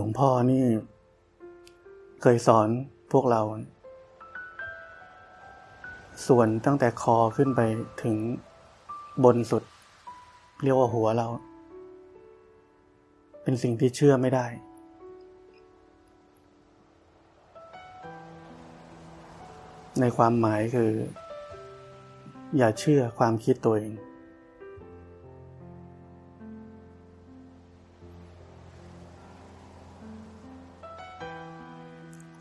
[0.00, 0.64] หลวงพ่อนี่
[2.22, 2.68] เคยสอน
[3.12, 3.40] พวกเรา
[6.26, 7.60] ส่วนตั้งแต่คอขึ้นไป
[8.02, 8.16] ถึง
[9.24, 9.62] บนสุด
[10.62, 11.28] เรียกว่าหัวเรา
[13.42, 14.46] เป็นสิ่งที่เชื่อไม่ได้
[20.00, 20.92] ในความหมายคือ
[22.56, 23.92] อย่าเชื่อความคิดตัวเอง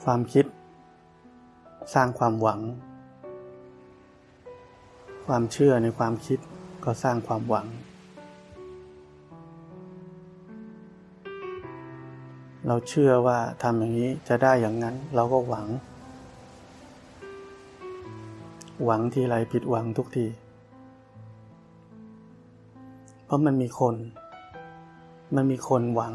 [0.03, 0.45] ความคิด
[1.93, 2.61] สร้างความหวัง
[5.25, 6.39] ความเชื่อในความคิด
[6.83, 7.67] ก็สร้างความหวัง
[12.67, 15.67] เราเชื่อว่าทำอย่างนี้จะได้อย่างนั้นเราก็หวัง
[18.85, 20.25] หวังทีไรผิดหวังทุกที
[23.25, 23.95] เพราะมันมีคน
[25.35, 26.13] มันมีคนหวัง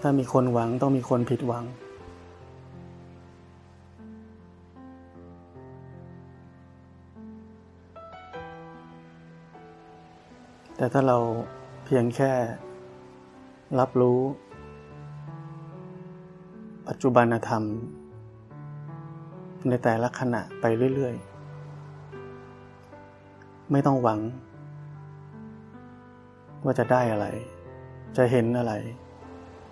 [0.00, 1.64] ถ้ามีคนหวังต้องมีคนผิดหวัง
[10.76, 11.18] แต่ถ้าเรา
[11.84, 12.32] เพียงแค่
[13.78, 14.20] รับรู้
[16.88, 17.62] ปัจจุบันธรรม
[19.68, 20.64] ในแต่ละขณะไป
[20.94, 21.14] เรื่อย
[22.82, 24.20] ๆ ไม่ต้องหวัง
[26.64, 27.26] ว่าจะได้อะไร
[28.16, 28.72] จะเห็นอะไร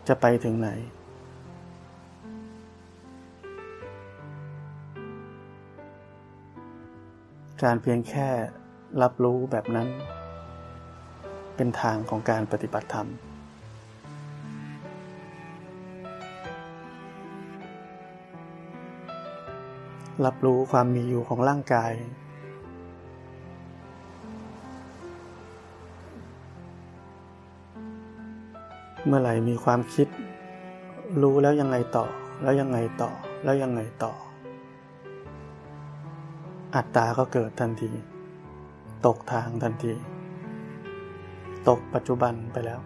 [0.08, 0.70] จะไปถึงไหน
[7.62, 8.28] การเพียงแค่
[9.02, 9.88] รับรู้แบบนั้น
[11.56, 13.08] เป็นทางของการปฏิบัติธรรม
[20.26, 21.92] รับรู้ความมีอยู่ของร่างกาย
[29.10, 30.08] เมื่อไหร่มีความคิด
[31.22, 32.06] รู้แล้วยังไงต่อ
[32.42, 33.10] แล้วยังไงต่อ
[33.44, 34.12] แล้วยังไงต่อ
[36.74, 37.90] อัตตาก็เกิดทันที
[39.06, 39.92] ตกทางทันที
[41.68, 42.80] ตกปัจจุบันไปแล้ว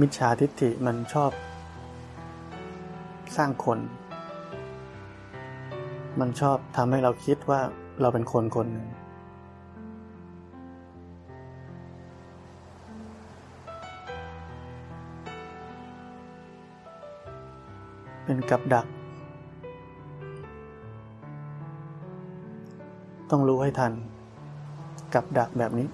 [0.00, 1.30] มิจฉาทิฏฐิมันชอบ
[3.36, 3.80] สร้างคน
[6.20, 7.60] มันชอบทำให้เราคิดว่า
[8.00, 8.86] เราเป็นคนคนหนึ่ง
[18.24, 18.86] เป็นกับดัก
[23.30, 23.92] ต้องรู้ให้ทัน
[25.14, 25.88] กับดักแบบนี้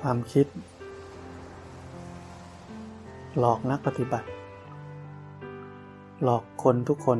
[0.00, 0.46] ความคิด
[3.38, 4.28] หลอกนักปฏิบัติ
[6.22, 7.18] หลอกคนทุกคน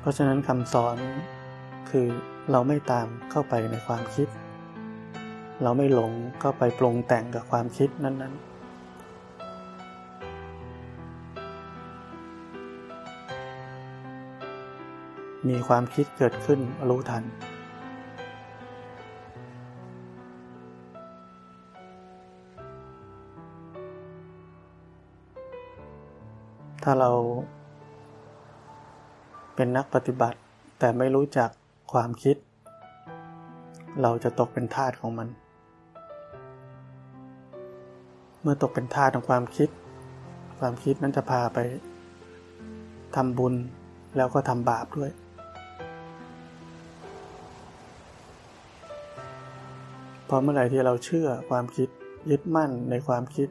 [0.00, 0.96] เพราะฉะนั้นคำสอน
[1.90, 2.06] คือ
[2.50, 4.28] เราไม่ตามเข้าไปในความคิด
[5.62, 8.49] เราไม่หลงเข้าไปปรุงแต่งกับความคิดนั้น ๆ
[15.48, 17.24] มีความคิดเกิดขึ้นรู้ทัน
[26.82, 27.10] ถ้าเรา
[29.54, 30.38] เป็นนักปฏิบัติ
[30.78, 31.50] แต่ไม่รู้จัก
[31.92, 32.36] ความคิด
[34.02, 35.28] เราจะตกเป็นทาสของมัน
[38.42, 39.68] เมื่อตกเป็นทาสของความคิด
[40.58, 41.58] ความคิดนั้นจะพาไป
[43.16, 43.54] ทำบุญ
[44.16, 45.10] แล้วก็ทำบาปด้วย
[50.32, 51.88] พอเมื่อไหร่ที่เราเชื่อความคิด
[52.30, 53.48] ยึดมั่นในความคิด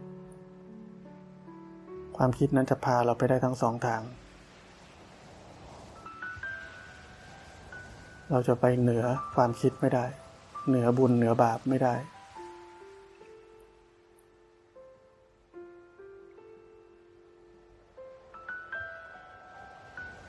[2.18, 4.02] ความคิดนั้นจะพาเราไปได้ทั้งสองทาง
[8.30, 9.06] เราจะไปเหนือ
[9.36, 10.06] ความคิดไม่ได้
[10.68, 11.96] เหนือบุญเหนือบาปไม่ได้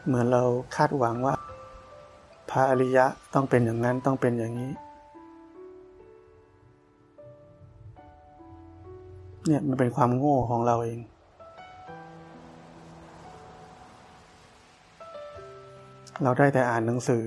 [0.06, 0.42] เหมือนเรา
[0.76, 1.34] คาดหวังว่า
[2.50, 4.72] พระอริยะต้องเป็นอย่างนั้นต้องเป็นอย่างนี้
[9.50, 11.00] เนี่ยมันเป็นความโง่ของเราเอง
[16.22, 17.24] เราได้แต่อ่านหนังสือ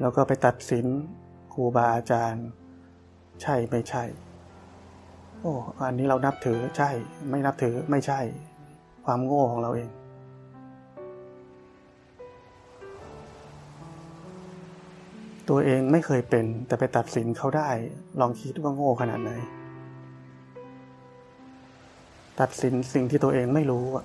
[0.00, 0.86] แล้วก็ไปตัดสิน
[1.52, 2.46] ครูบาอาจารย์
[3.42, 4.04] ใช่ไม่ใช่
[5.40, 5.52] โอ้
[5.86, 6.90] อันนี้เรานับถือใช่
[7.30, 8.20] ไม่นับถือไม่ใช่
[9.04, 9.90] คความโง่ของเราเอง
[15.48, 17.68] ตัวเองไม่เคยเป็นแต่ไปตัดสินเขาได้
[18.20, 19.32] ลองคิดว่าโง่ขนาดไหน
[22.40, 24.04] ตัดสินสิ่งที่ตัวเองไม่รู้อะ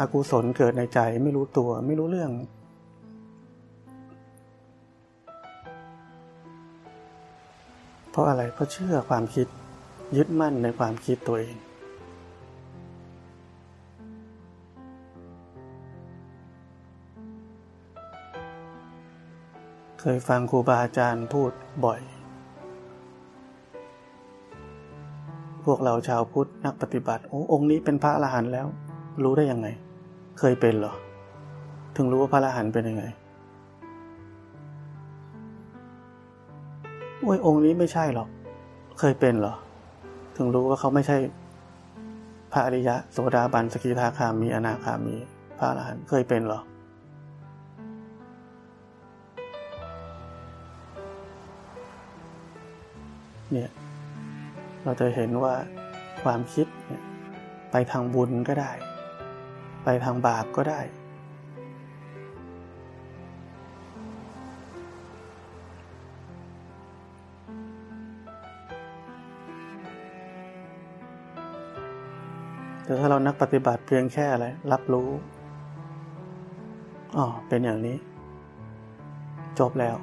[0.00, 2.32] อกุศลเกิดในใจไม่รู้ตัวไม่รู้เรื่อง
[8.10, 9.46] เพราะอะไรเพราะเชื่อความคิด
[10.16, 11.56] ยึดมั่นในความคิดตัวเอง
[20.00, 21.52] เคยฟังครูบาอาจารย์พูด
[21.84, 22.00] บ่อย
[25.66, 28.66] พวกเราชาวพุทธนักปฏิบัติ โอ้องค์นี้เป็นพระอรหันต์แล้ว
[29.24, 29.68] รู้ได้ยังไง
[30.38, 30.94] เคยเป็นเหรอ
[31.96, 33.04] ถึงรู้ว่าพระอรหันต์เป็นยังไง
[37.20, 38.28] โอ้ยองค์นี้ไม่ใช่หรอก
[38.98, 39.54] เคยเป็นเหรอ
[40.36, 41.16] ถึงรู้ว่าเขาไม่ใช่
[42.52, 45.14] พระอริยะโสดาบันสกิทาคามีอนาคามี
[45.58, 46.60] พระอรหันต์เคยเป็นหรอ
[53.52, 53.70] เนี่ย
[54.86, 55.54] เราจะเห็นว่า
[56.22, 57.02] ความคิดเนี่ย
[57.70, 58.72] ไปทางบุญก็ได้
[59.84, 60.80] ไปทางบาปก็ได้
[72.84, 75.10] แต่ถ้าเรานักปฏิบัติเพียงแค่อะไร รับรู้
[77.16, 77.96] อ๋อ เป็นอย่างนี้
[79.58, 79.96] จบแล้ว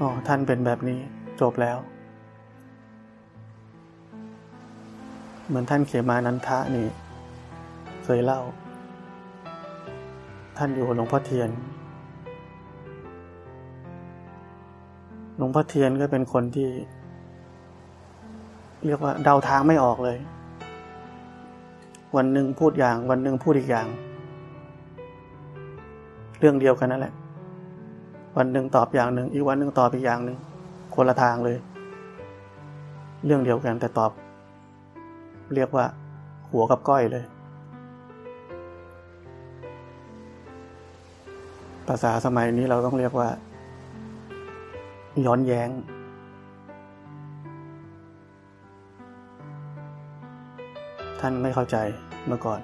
[0.00, 0.98] อ๋อท่านเป็นแบบนี้
[1.40, 1.78] จบแล้ว
[5.46, 6.86] เหมือนท่านเขมานันทะนี่
[8.04, 8.40] เคยเล่า
[10.56, 11.50] ท่านอยู่หลวงพ่อเทียน
[15.36, 16.68] หลวงพ่อเทียนก็เป็นคนที่
[18.84, 20.18] เรียกว่าเดาทางไม่ออกเลย
[22.16, 23.86] วันหนึ่งพูดอย่าง วันหนึ่งพูดอีกอย่าง
[26.38, 27.14] เรื่องเดียวกันนั่นแหละ
[28.36, 30.38] วันหนึ่งตอบอย่างหนึ่ง อีกวันหนึ่งตอบอีกอย่างหนึ่ง
[30.94, 31.56] คนละทางเลย
[33.24, 34.12] เรื่องเดียวกันแต่ตอบ
[35.54, 35.84] เรียกว่า
[36.50, 37.24] หัวกับก้อยเลย
[41.88, 43.28] ภาษาสมัยนี้เราต้องเรียกว่า
[45.26, 45.68] ย้อนแย้ง
[51.20, 51.76] ท่านไม่เข้าใจ
[52.26, 52.60] เมื่อก่อน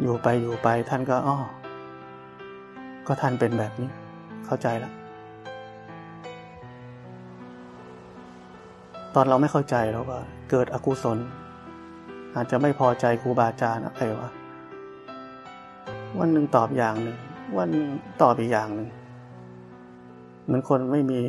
[0.00, 1.36] อยู่ไปอยู่ไปท่านก็อ้อ
[3.06, 3.90] ก็ท่านเป็นแบบนี้
[4.46, 4.92] เข้าใจแล้ว
[9.14, 10.18] ตอนเราไม่เข้าใจเราก็
[10.50, 11.18] เกิดอกุศล
[12.34, 14.30] อาจจะไม่พอใจครูบาอาจารย์อะไรวะ
[16.18, 17.16] วันหนึ่งตอบอย่างหนึ่ง
[17.58, 17.90] วันหนึ่ง
[18.22, 18.88] ตอบอีกอย่างหนึ่ง
[20.44, 21.20] เหมือนคนไม่มี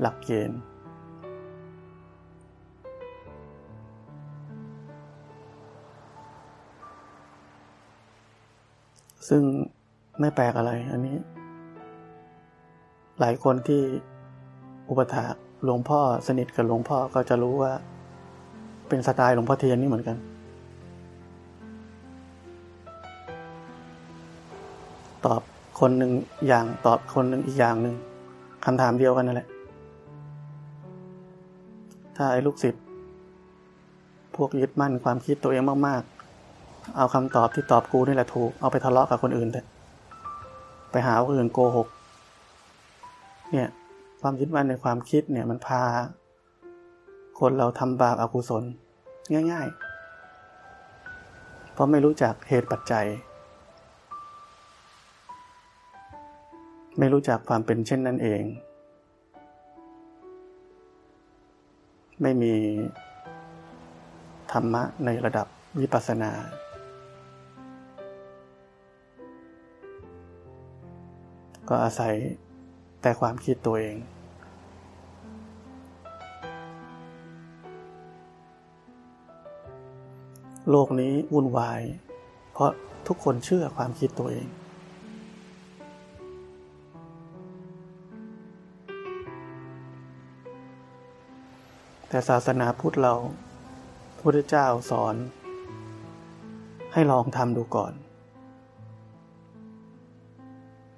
[0.00, 0.58] หลักเกณฑ์
[9.28, 9.42] ซึ่ง
[10.20, 11.16] ไม่แปลกอะไรอันนี้
[13.20, 13.82] หลายคนที่
[14.88, 15.24] อุปถา
[15.64, 17.72] หลวงพ่อสนิทกับหลวงพ่อก็จะรู้ว่า
[18.88, 20.16] เป็นสไตล์หลวงพ่อเทียนนี่เหมือนกัน
[25.26, 25.42] ตอบ
[25.80, 26.12] คนหนึ่ง
[26.46, 27.94] อย่างตอบคนหนึ่งอีกอย่างหนึ่ง
[28.64, 29.48] คำถามเดียวกันนั่นแหละ
[32.16, 32.84] ถ้าไอ้ลูกศิษย์
[34.36, 36.13] พวกยึดมั่นความคิดตัวเองมากๆ
[36.96, 39.66] เอาคำตอบที่ตอบกูนี่แหละถูก เอาไปทะเลาะกับคนอื่นเถอะ
[40.90, 41.88] ไปหาคนอื่นโกหก
[43.52, 43.68] เนี่ย
[44.20, 45.82] ความยึดมั่นในความคิดเนี่ยมันพา
[47.40, 48.64] คนเราทำบาปอกุศล
[49.52, 53.06] ง่ายๆ เพราะไม่รู้จักเหตุปัจจัย
[56.98, 58.42] ไม่รู้จักความเป็นเช่นนั้นเอง
[62.22, 62.54] ไม่มี
[64.52, 65.46] ธรรมะในระดับ
[65.80, 66.30] วิปัสสนา
[71.68, 72.14] ก็อาศัย
[73.02, 73.96] แต่ความคิดตัวเอง
[80.70, 81.80] โลกนี้วุ่นวาย
[82.52, 82.70] เพราะ
[83.06, 84.46] ทุกคนเชื่อความคิดตัวเอง
[92.08, 93.14] แต่ศาสนาพุทธเรา
[94.20, 95.14] พุทธเจ้าสอน
[96.92, 97.92] ให้ลองทำดูก่อน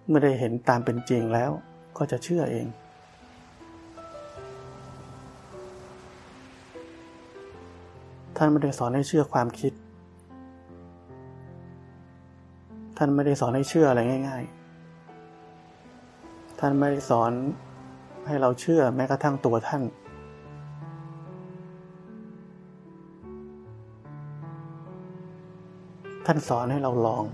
[0.06, 1.50] เมื่อได้เห็นตามเป็นจริงแล้ว
[1.96, 2.66] ก็จะเชื่อเอง
[8.36, 9.72] ท่านไม่ได้สอนให้เชื่อความคิด
[12.96, 14.44] ท่านไม่ได้สอนให้เชื่ออะไรง่าย
[15.72, 17.32] ๆ ท่านไม่ได้สอน
[18.26, 19.82] ให้เราเชื่อแม้กระทั่งตัวท่าน
[26.26, 27.24] ท่านสอนให้เราลอง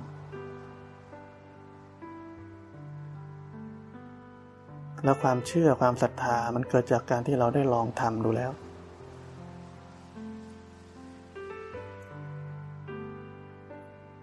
[5.05, 8.53] แล้วความเชื่อความศรัทธามันเกิดจากการที่เราได้ลองทำดูแล้ว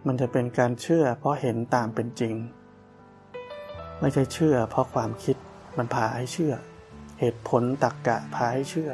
[0.07, 2.35] มันจะเป็นการเชื่อเพราะเห็นตามเป็นจริง
[4.01, 5.35] ไม่ใช่เชื่อเพราะความคิด
[5.77, 6.53] มันพาให้เชื่อ
[7.19, 8.91] เหตุผลตักกะพาให้เชื่อ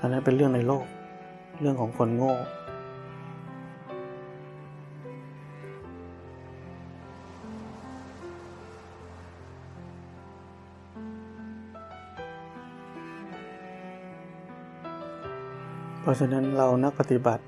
[0.00, 0.86] อันนั้นเป็นเรื่องในโลก
[1.60, 2.34] เรื่องของคนโง่
[16.10, 17.44] ราะฉะนั้นเรานักปฏิบัติ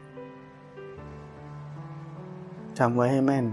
[2.78, 3.46] จำไว้ให้แม่น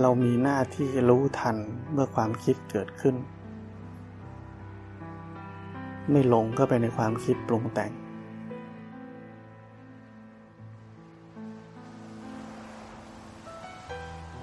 [0.00, 1.56] เรามีหน้าที่รู้ทัน
[1.92, 3.14] เมื่อความคิดเกิดขึ้น
[6.10, 7.92] ไม่หลงก็ไปในความคิดปรุงแต่ง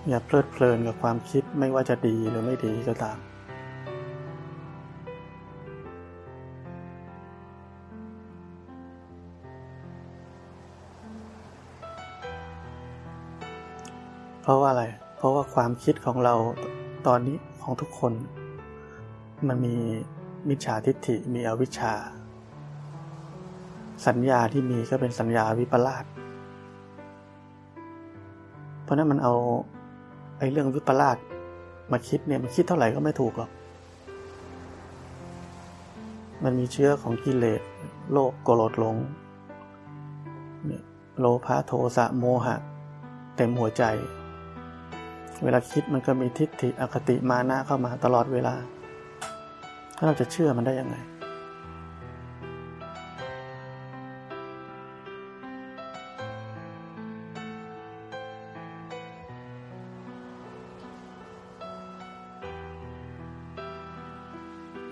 [0.08, 3.33] อย่าเพลิดเพลินกับความคิดไม่ว่าจะดีหรือไม่ดีก็ตาม
[14.46, 14.86] เพราะว่าอะไร
[15.18, 16.36] เพราะว่าความคิดของเรา
[17.08, 18.14] ตอนนี้ของทุกคน
[19.48, 19.76] มันมี
[20.50, 21.94] มิจฉาทิฏฐิมีอวิชชา
[24.08, 26.06] สัญญาที่มีก็เป็นสัญญาวิปลาส
[28.84, 29.34] เพราะนั้นมันเอา
[30.38, 31.18] ไอ้เรื่องวิปลาส
[31.92, 33.50] มาคิดเนี่ยมันคิดเท่าไหร่ก็ไม่ถูกหรอก
[36.44, 37.62] มันมีเชื้อของกิเลส
[38.12, 38.98] โลภโกรธหลง
[41.20, 42.56] โลภะโทสะโมหะ
[43.36, 43.84] เต็มหัวใจ
[45.44, 48.56] เวลาคิดมันก็มีทิฏฐิอคติมานะเข้ามาตลอดเวลา
[49.96, 50.98] ถ้าเราจะเชื่อมันได้ยังไง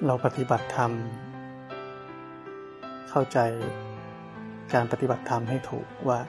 [0.06, 0.92] เราปฏิบัติธรรม
[3.10, 3.40] เข้าใจ
[4.74, 6.20] การปฏิบัติธรรมให้ถูกว่า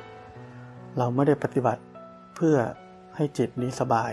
[0.98, 1.82] เราไม่ได้ปฏิบัติ
[2.36, 2.56] เพื่อ
[3.16, 4.12] ให้จิตนี้สบาย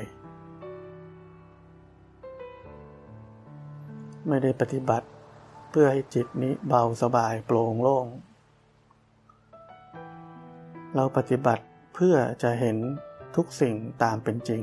[4.27, 5.07] ไม่ได้ปฏิบัติ
[5.69, 8.05] เพื่อให้จิตนี้เบาสบายโปร่งโล่ง
[10.95, 11.63] เราปฏิบัติ
[11.95, 12.77] เพื่อจะเห็น
[13.35, 14.61] ทุกสิ่งตามเป็นจริง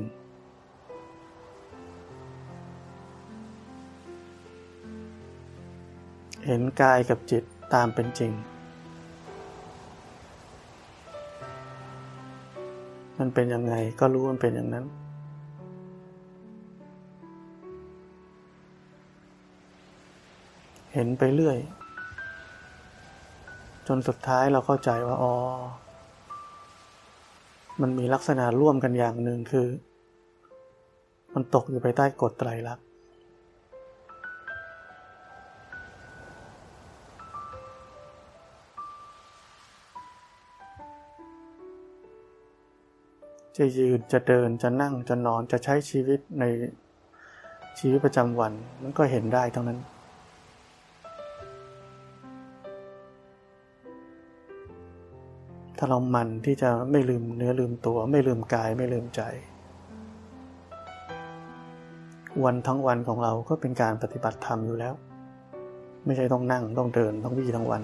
[6.46, 8.32] เห็นกายกับจิตตามเป็นจริง
[13.28, 14.84] มันเป็นยังไง ก็รู้มันเป็นอย่างนั้น
[20.92, 21.58] เห็นไปเรื่อย
[23.86, 25.34] จนสุดท้ายเราเข้าใจว่าอ๋อ
[27.80, 29.68] มันมีลักษณะร่วมกันอย่างหนึ่งคือ
[31.34, 32.85] มันตกอยู่ไปใต้กฎไตรลักษณ
[43.58, 46.44] จะยืนจะเดินจะนั่งจะนอนจะใช้ชีวิตใน
[47.78, 49.80] ชีวิตประจำวันมันก็เห็นได้ทั้งนั้น
[55.78, 59.22] ถ้าเรามันที่จะไม่ลืมเนื้อลืมตัว ไม่ลืมกายไม่ลืมใจ
[62.44, 64.94] วันทั้งวันของเราก็เป็นการปฏิบัติธรรมอยู่แล้ว
[66.04, 67.82] ไม่ใช่ต้องนั่งต้องเดินต้องวิ่งทั้งวัน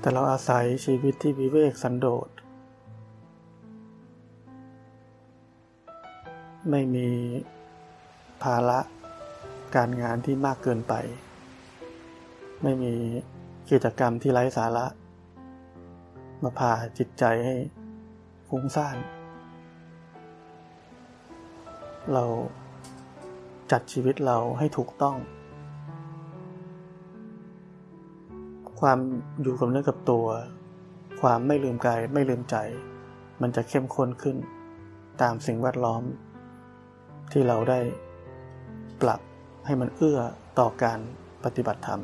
[0.00, 2.28] แต่เราอาศัยชีวิตที่วิเวกสันโดษ
[6.70, 7.08] ไม่มี
[8.42, 8.80] ภาระ
[9.76, 10.94] การงานที่มากเกินไป
[12.62, 12.94] ไม่มี
[13.70, 14.86] กิจกรรมที่ไร้สาระ
[16.42, 17.56] มาพาจิตใจให้
[18.48, 18.96] ฟุ้งซ่าน
[22.12, 22.24] เรา
[23.70, 25.16] จัดชีวิตเราให้ถูกต้อง
[28.80, 28.98] ความ
[29.42, 30.26] อยู่กับเนื้อกับตัว
[31.20, 32.56] ความไม่ลืมกายไม่ลืมใจ
[33.42, 34.36] มันจะเข้มข้นขึ้น
[35.22, 36.02] ตามสิ่งแวดล้อม
[37.32, 37.80] ที่เราได้
[39.02, 39.20] ปรับ
[39.66, 40.20] ให้มันเอื้อ
[40.58, 40.98] ต่อการ
[41.44, 42.00] ปฏิบัติธรรม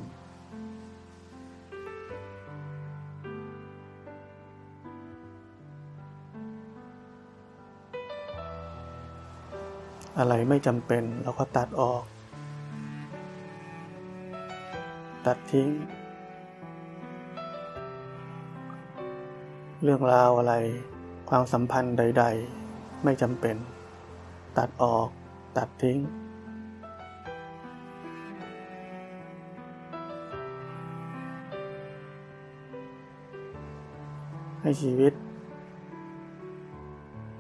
[10.19, 12.03] อะไรไม่จำเป็นเราก็ตัดออก
[15.27, 15.69] ตัดทิ้ง
[19.87, 20.55] เรื่องราวอะไร
[21.31, 22.25] ความสัมพันธ์ใด
[22.65, 23.57] ๆ ไม่จำเป็น
[24.59, 25.09] ตัดออก
[25.57, 25.99] ตัดทิ้ง
[34.63, 35.13] ให้ชีวิต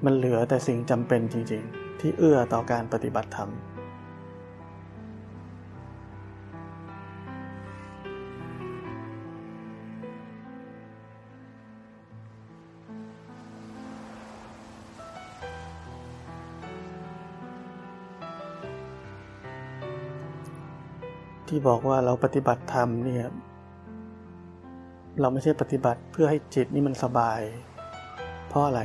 [0.05, 3.51] มันเหลือแต่สิ่งจำเป็นจริง ๆ ที่เอื้อต่อการปฏิบัติธรรม
[21.55, 23.27] ที่บอกว่าเราปฏิบัติธรรมเนี่ย
[25.21, 27.41] เราไม่ใช่ปฏิบัติเพื่อให้จิตนี่มันสบาย
[28.49, 28.83] เพราะอะไร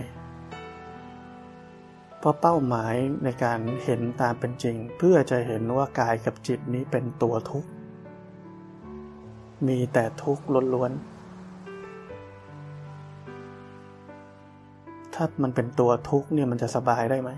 [2.20, 7.70] เพราะเป้าหมายในการเห็นตามเป็นจริง เพื่อจะเห็นว่ากายกับจิตนี้เป็นตัวทุกข์
[9.68, 17.32] มีแต่ทุกข์ล้วนๆถ้ามันเป็นตัวทุกข์เนี่ยมันจะสบายได้ไหม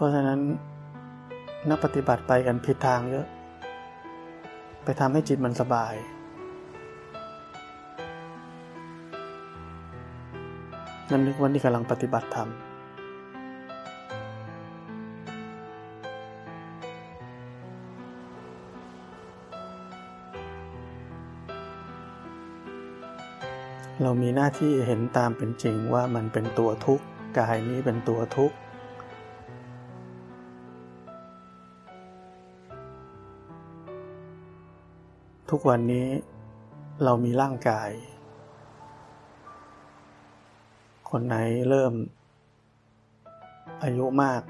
[0.00, 0.40] เพราะฉะนั้น
[1.70, 3.26] นักปฏิบัติไปกันผิดทางเยอะ
[4.84, 5.94] ไปทำให้จิตมันสบาย
[11.10, 12.48] นั่นนึกว่านี่กำลังปฏิบัติธรรม
[24.02, 27.04] เรามีหน้าที่เห็นตามเป็นจริงว่ามันเป็นตัวทุกข์
[27.38, 28.56] กายนี้เป็นตัวทุกข์
[35.50, 36.06] ทุกวันนี้
[37.04, 37.90] เรามีร่างกาย
[41.10, 41.36] คนไหน
[41.68, 41.92] เริ่ม
[43.84, 44.42] อายุมาก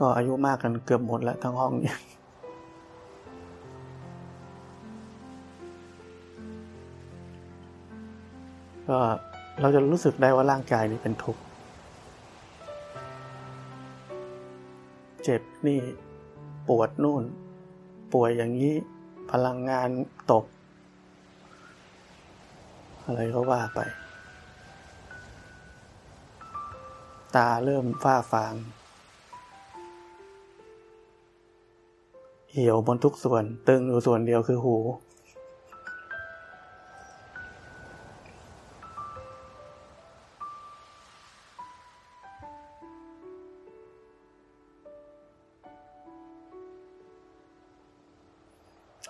[0.00, 1.98] ก็อายุมากกันเกือบหมดแล้วทั้งห้องเนี่ย
[8.88, 8.98] ก็
[9.60, 11.42] เราจะรู้สึกได้ว่าร่างกายนี้เป็นทุกข์
[15.24, 15.78] เจ็บนี่
[16.68, 17.24] ปวดนู่น
[18.12, 18.74] ป่วยอย่างนี้
[19.30, 19.88] พลังงาน
[20.32, 20.44] ตก
[23.04, 23.80] อะไรก็ว่าไป
[27.36, 28.54] ตาเริ่มฝ้าฟาง
[32.52, 34.76] เหี่ยวบนทุกส่วน ตึงอยู่ส่วนเดียวคือหู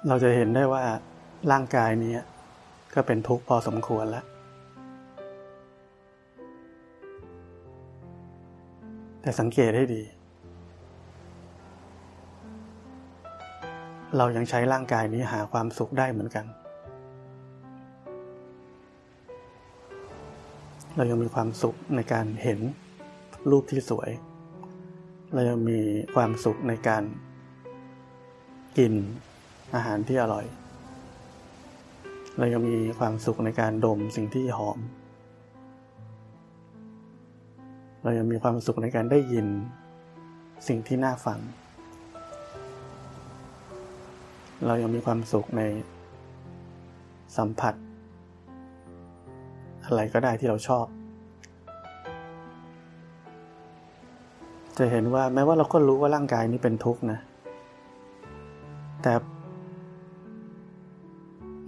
[0.07, 0.85] เราจะเห็นได้ว่า
[1.53, 2.15] ร่างกายนี้
[2.95, 4.25] ก็เป็นทุกข์พอสมควรแล้ว
[9.23, 10.03] แต่สังเกตให้ดี
[14.17, 16.45] เรายังใช้ร่างกายนี้หาความสุขได้เหมือนกัน
[20.97, 22.61] เรายังมีความสุขในการเห็น
[23.51, 24.11] รูปที่สวย
[25.35, 25.79] เรายังมี
[26.15, 27.03] ความสุขในการ
[28.79, 28.95] กิน
[29.74, 30.46] อาหารที่อร่อย
[32.38, 34.78] เรายังมีความสุขในการดมสิ่งที่หอม
[38.02, 39.46] เรายังมีความสุขในการได้ยิน
[40.68, 41.38] สิ่งที่น่าฟัง
[44.66, 45.62] เรายังมีความสุขใน
[47.37, 47.74] สัมผัส
[49.85, 50.87] อะไรก็ได้ที่เราชอบ
[54.78, 57.18] จะเห็นว่าแม้ว่าเราก็รู้ว่าร่างกายนี้เป็นทุกข์นะ
[59.02, 59.12] แต่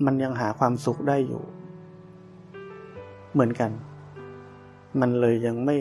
[0.04, 1.42] มันยังหาความสุขได้อยู่
[3.32, 3.70] เหมือนกัน
[5.00, 5.76] มันเลยยังไม่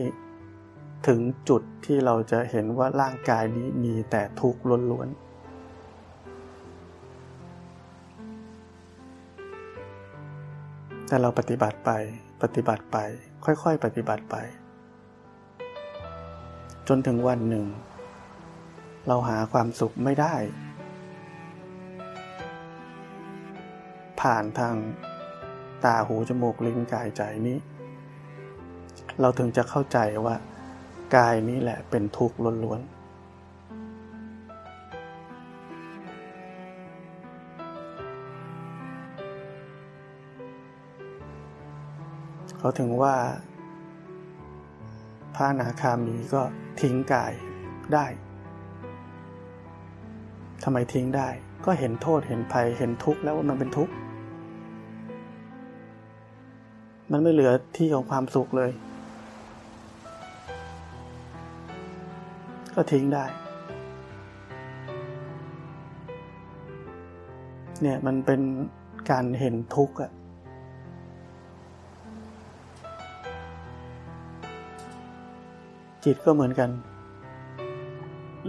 [1.08, 5.30] ถึงจุดที่เราจะเห็นว่าร่างกายนี้มีแต่ทุกข์ล้วนๆ
[11.08, 11.92] แต่เราปฏิบัติไป
[12.44, 12.98] ปฏิบัติไป
[13.46, 14.36] ค่อยๆ ปฏิบัติไป
[16.88, 17.66] จนถึงวันหนึ่ง
[19.08, 20.36] เราหาความสุขไม่ได้
[24.22, 24.76] ผ่านทาง
[25.86, 27.58] ตาหูจมูกลิ้นกายใจนี้
[29.20, 30.36] เราถึงจะเข้าใจว่า
[31.16, 32.98] กายนี้แหละเป็นทุกข์ล้วนๆ
[42.58, 43.16] เขาถึงว่า
[45.36, 46.42] พระอนาคามีก็
[46.82, 47.34] ทิ้งกาย
[47.94, 48.06] ได้
[50.64, 51.30] ทำไมทิ้งได้
[51.66, 53.94] ก็เห็นโทษเห็นภัยเห็นทุกข์แล้วว่ามันเป็นทุกข์
[57.12, 58.72] มันไม่เหลือที่ของความสุขเลย
[62.76, 63.26] ก็ทิ้งได้
[67.82, 68.42] เนี่ยมันเป็น
[69.12, 70.12] การเห็นทุกข์อะ
[76.06, 76.70] จิตก็เหมือนกัน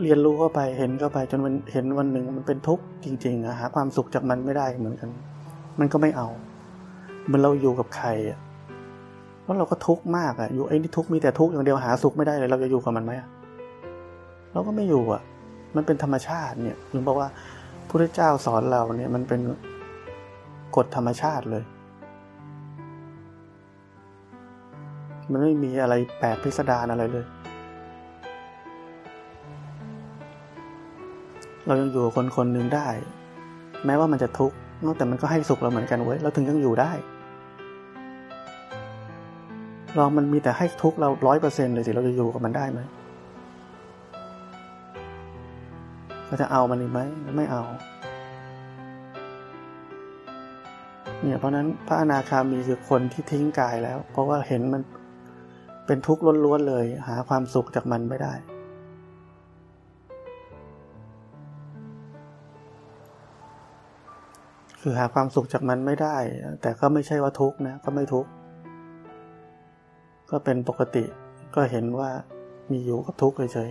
[0.03, 5.11] เรียนรู้เข้าไปเห็นเข้าไปจนมันเห็นวันหนึ่งมันเป็นทุกข์จริงๆอะหาความสุขจากมันไม่ได้เหมือนกัน
[5.79, 6.29] มันก็ไม่เอา
[7.31, 8.39] มือนเราอยู่กับใครอะ
[9.51, 13.13] เพราเราก็ทุกข์มากอะอยู่ไอ้นี่ทุกข์มีแต่ทุกข์อย่างเดียวหาสุขไม่ได้เลย เราจะอยู่กับมันไหม
[14.53, 15.23] เราก็ไม่อยู่อะ
[15.77, 17.29] มันเป็นธรรมชาติเนี่ยถึงบอกว่า
[17.89, 19.41] พระเจ้าสอนเราเนี่ยมันเป็น
[20.77, 21.65] กฎธรรมชาติเลย
[25.31, 27.25] มันไม่มีอะไรแปลกพิสดารอะไรเลย
[31.67, 32.89] เรายังอยู่คนคนหนึ่งได้
[33.87, 34.57] แม้ว่ามันจะทุกข์
[34.99, 36.93] แต่มันก็ให้สุขเราเหมือนกันเว้ยเราถึงยังอยู่ได้
[39.99, 42.81] ลองมันมีแต่ให้ทุกข์เราร้อยเปอร์เซ็นต์เลยสิเราจะอยู่กับมันได้ไหม
[46.27, 47.01] เราจะเอามันอีกไหม
[47.37, 47.63] ไม่เอา
[51.21, 54.83] เนี่ยเพราะนั้นพระอนาคามีคือคนที่ทิ้งกายแล้ว เพราะว่าเห็นมัน
[55.87, 58.35] เป็นทุกข์ล้วนๆเลย หาความสุขจากมันไม่ได้
[64.81, 66.17] คือหาความสุขจากมันไม่ได้
[66.63, 68.31] แต่ก็ไม่ใช่ว่าทุกข์นะก็ไม่ทุกข์
[70.31, 71.05] ก็เป็นปกติ
[71.55, 72.11] ก็เห็นว่า
[72.71, 73.71] มีอยู่กับทุกข์เฉย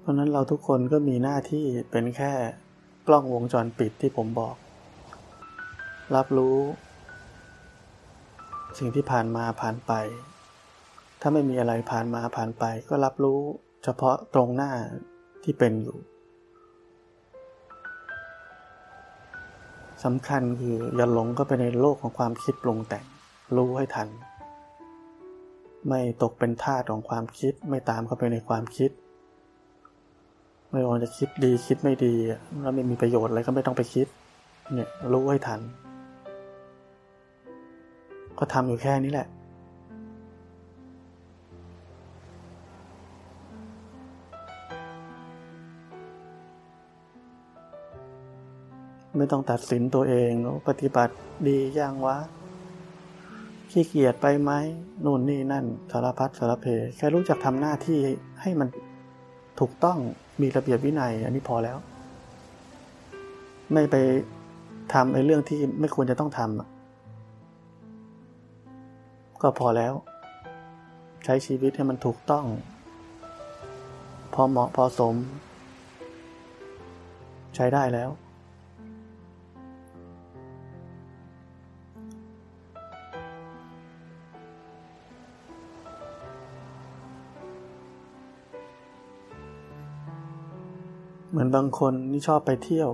[0.00, 2.32] เพราะนั้นเราทุกคนก็มีหน้าที่เป็นแค่
[3.06, 4.56] กล้องวงจรปิดที่ผมบอก
[6.14, 6.58] รับรู้
[8.78, 9.92] สิ่งที่ผ่านมาผ่านไป
[11.20, 13.40] ถ้าไม่มีอะไรผ่านมาผ่านไป ก็รับรู้
[13.84, 14.72] เฉพาะตรงหน้า
[15.42, 15.96] ที่เป็นอยู่
[20.04, 23.04] สำคัญคืออย่าหลงก็ไปในโลกของความคิดปรุงแต่ง
[23.56, 24.08] รู้ให้ทัน
[25.88, 28.90] ไม่ตกเป็นทาสของความคิดไม่ตามเข้าไปในความคิด
[30.70, 32.14] ไม่ว่าจะคิดดีคิดไม่ดี
[32.62, 34.06] แล้วไม่มีประโยชน์อะไรก็ไม่ต้องไปคิด
[34.74, 35.60] เนี่ยรู้ให้ทัน
[38.38, 39.28] ก็ทำอยู่แค่นี้แหละ
[49.18, 50.30] ไม่ต้องตัดสินตัวเอง
[50.68, 51.14] ปฏิบัติ
[51.46, 52.16] ดียังวะ
[53.70, 54.52] ขี้เกียจไปไหม
[55.04, 57.98] นู่นนี่นั่นสารพัดสารเพแค่รู้จักทำหน้าที่
[58.42, 58.68] ให้มัน
[59.60, 59.98] ถูกต้อง
[60.40, 61.76] มีระเบียบวินัย อันนี้พอแล้ว
[63.72, 63.96] ไม่ไป
[64.92, 69.92] ทำไอ้เรื่องที่ไม่ควรจะต้องทำก็พอแล้ว
[71.24, 72.44] ใช้ชีวิตให้มันถูกต้อง
[74.34, 75.14] พอเหมาะพอสม
[77.56, 78.10] ใช้ได้แล้ว
[91.30, 92.90] เหมือนบางคนนี่ชอบไปเที่ยว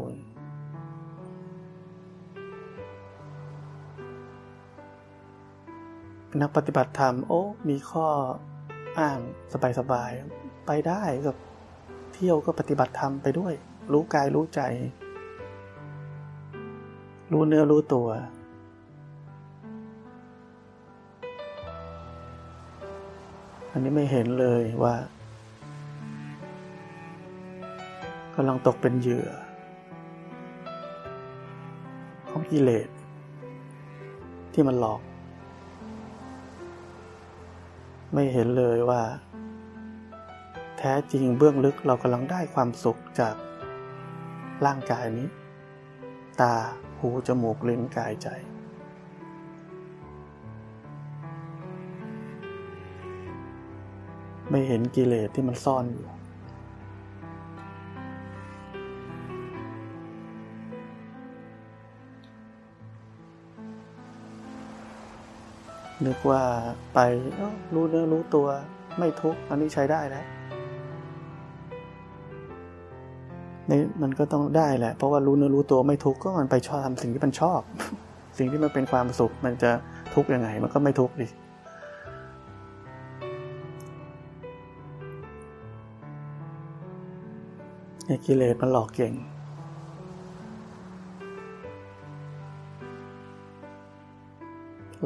[6.40, 8.06] นักปฏิบัติธรรม โอ้มีข้อ
[8.98, 9.18] อ้าง
[9.78, 11.36] สบายๆ ไปได้กับ
[12.14, 13.54] เที่ยวก็ปฏิบัติธรรมไปด้วย
[13.92, 14.60] รู้กายรู้ใจ
[17.32, 18.08] รู้เนื้อรู้ตัว
[23.70, 24.94] อันนี้ไม่เห็นเลยว่า
[28.36, 29.28] กำลังตกเป็นเหยื่อ
[32.28, 32.88] ของกิเลส
[34.52, 35.00] ที่มันหลอก
[38.14, 39.02] ไม่เห็นเลยว่า
[40.78, 43.34] แท้จริงเบื้องลึกเรากำลังได้ความสุขจาก
[44.66, 45.28] ร่างกายนี้
[46.40, 46.54] ตา
[46.98, 48.28] หูจมูกลิ้นกายใจ
[54.50, 56.13] ไม่เห็นกิเลสที่มันซ่อนอยู่
[66.06, 66.42] นึกว่า
[66.94, 66.98] ไป
[67.74, 68.46] รู้เนื้อรู้ตัว
[68.98, 70.26] ไม่ทุกข์อันนี้ใช้ได้แล้ว
[73.70, 77.60] นี่มันก็ต้องได้แหละ เพราะว่ารู้เนื้อรู้ตัวไม่ทุกข์ก็มันไปชอบทำสิ่งที่มันชอบ
[78.38, 79.70] สิ่งที่มันเป็นความสุข มันจะ
[80.14, 81.28] ทุกข์ยังไง มันก็ไม่ทุกข์ดิ
[88.26, 89.12] กิเลสมันหลอกเก่ง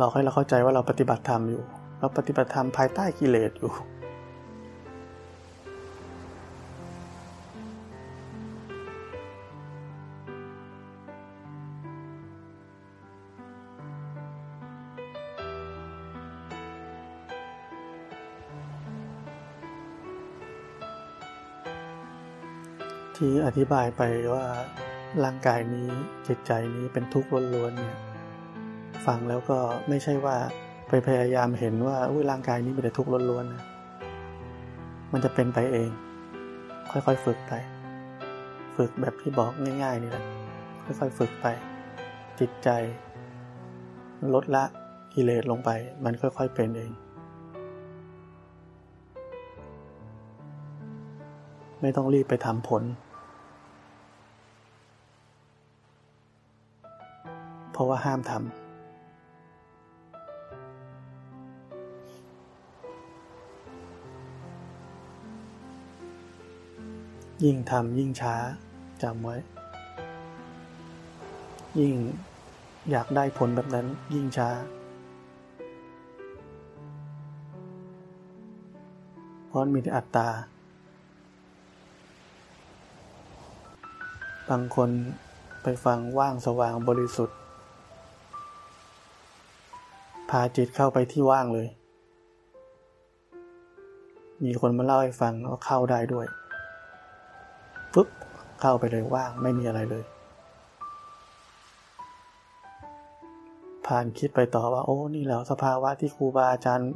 [0.00, 1.62] หลอกให้เราเข้าใจว่าเราปฏิบัติธรรมอยู่
[1.98, 3.72] เราปฏิบัติธรรมภายใต้กิเลสอยู่
[23.16, 24.02] ที่อธิบายไป
[24.34, 24.46] ว่า
[25.24, 25.88] ร่างกายนี้
[26.26, 27.96] จิตใจนี้เป็นทุกข์ล้วนๆเนี่ย
[29.06, 29.58] ฟังแล้วก็
[29.88, 30.37] ไม่ใช่ว่า
[30.88, 33.64] ไปพยายามเห็นว่าอุ้ยร่างกายนี้เป็นแต่ทุกข์ล้วนๆนะ
[35.12, 35.90] มันจะเป็นไปเอง
[36.90, 37.52] ค่อยๆฝึกไป
[38.76, 40.24] ฝึกแบบที่บอกง่าย ๆ นี่แหละ
[40.84, 41.46] ค่อยๆฝึกไป
[42.40, 42.68] จิตใจ
[44.34, 44.64] ลดละ
[45.14, 45.70] กิเลสลงไป
[46.04, 46.92] มันค่อยๆเป็นเอง
[51.80, 52.82] ไม่ต้องรีบไปทำผล
[57.72, 58.67] เพราะว่าห้ามทำ
[67.44, 68.35] ยิ่งทำยิ่งช้า
[69.03, 69.37] จำไว้
[71.79, 71.94] ยิ่ง
[72.90, 74.48] อยากได้ผลแบบนั้นยิ่งช้า
[79.46, 80.29] เพราะมีแต่อัตตา
[84.51, 84.90] บางคน
[85.62, 87.38] ไปฟังว่างสว่างบริสุทธิ์
[90.31, 91.68] พาจิตเข้าไปที่ว่างเลย
[94.44, 96.27] มีคนมาเล่าให้ฟังว่าเข้าได้ด้วย
[97.94, 98.09] ปึ๊บ
[98.61, 100.05] เข้าไปเลยว่างไม่มีอะไรเลย
[103.87, 106.90] ผ่านคิดไปต่อว่า โอ้นี่แล้วสภาวะที่ครูบาอาจารย์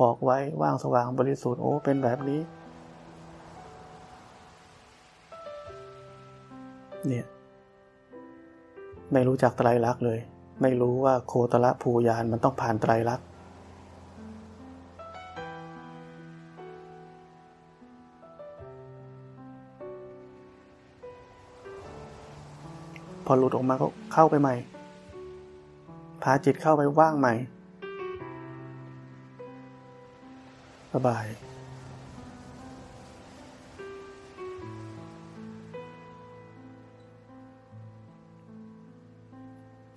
[0.00, 2.40] บอกไว้ว่างสว่างบริสุทธิ์โอ้เป็นแบบนี้
[7.06, 7.26] เนี่ย
[9.12, 10.18] ไม่รู้จักไตรลักษณ์เลย
[10.62, 13.26] ไม่รู้ว่าโคตรภูยานมันต้องผ่านไตรลักษณ์
[23.26, 24.54] พอหลุดออกมาก็เข้าไปใหม่
[26.22, 27.34] พาจิตเข้าไปว่างใหม่
[30.92, 31.26] สบาย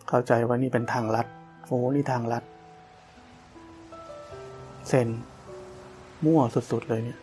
[0.10, 1.28] เข้าใจว่านี่เป็นทางลัด
[1.66, 2.44] โอ้นี่ทางลัด
[4.88, 5.08] เซน
[6.26, 7.20] มั่วสุด ๆ เลยเนี่ย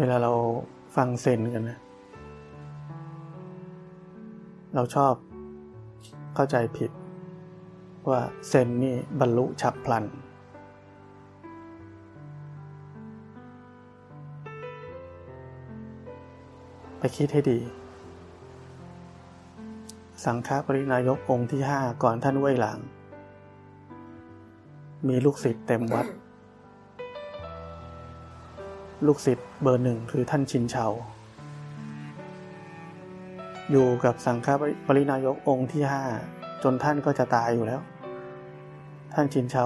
[0.00, 0.32] เวลาเรา
[0.96, 1.78] ฟังเซนกันนะ
[4.74, 5.14] เราชอบ
[6.34, 6.90] เข้าใจผิด
[8.08, 10.04] ว่าเซนนี่บรรลุฉับพลัน
[16.98, 17.58] ไปคิดให้ดี
[20.24, 22.78] สังฆปรินายกองค์ที่ห้าก่อนท่านเว่ยหลัง
[25.08, 26.06] มีลูกศิษย์เต็มวัด
[29.06, 30.86] ลูกศิษย์เบอร์หนึ่งคือท่านชินเฉา
[33.70, 34.46] อยู่กับสังฆ
[34.86, 36.02] ปรินายกองค์ที่ห้า
[36.62, 37.80] จนท่านก็จะตายอยู่แล้ว
[39.14, 39.64] ท่านชินเฉา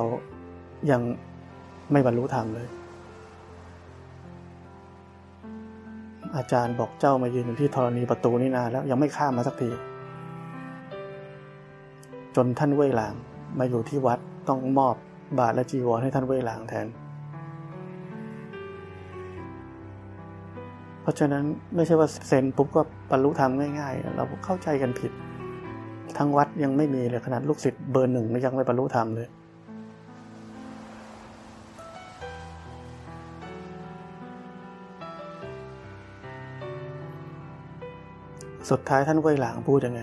[0.90, 1.02] ยัง
[1.92, 2.68] ไม่บรรลุธรรมเลย
[6.36, 9.70] อาจารย์บอกเจ้ามายืนอยู่ที่ธรณีประตูนี่นานแล้วยังไม่ข้ามมาสักที
[12.36, 13.14] จนท่านเว่ยหลาง
[13.58, 14.18] มาอยู่ที่วัด
[14.48, 14.96] ต้องมอบ
[15.38, 16.86] บาทและจีวรให้ท่านเว่ยหลางแทน
[21.02, 25.12] เพราะฉะนั้นไม่ใช่ว่าเซ็นปุ๊บก็บรรลุธรรมง่ายๆ เราเข้าใจกันผิด
[26.18, 29.28] ทั้งวัดยังไม่มีเลยขนาดลูกศิษย์เบอร์หนึ่งยังไม่บรรลุธรรมเลย
[38.70, 40.02] สุดท้ายท่านเว่ยหลางพูดยังไง